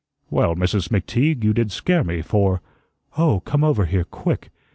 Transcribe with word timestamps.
"Well, 0.31 0.55
Mrs. 0.55 0.87
McTeague, 0.89 1.43
you 1.43 1.53
did 1.53 1.71
scare 1.71 2.03
me, 2.03 2.23
for" 2.23 2.59
"Oh, 3.19 3.41
come 3.41 3.63
over 3.63 3.85
here 3.85 4.03
quick." 4.03 4.49